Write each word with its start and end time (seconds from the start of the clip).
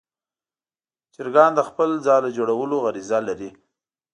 چرګان 1.13 1.51
د 1.55 1.61
خپل 1.69 1.89
ځاله 2.05 2.29
جوړولو 2.37 2.75
غریزه 2.85 3.19
لري. 3.27 3.49